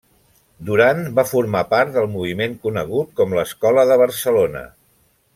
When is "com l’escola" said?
3.19-3.85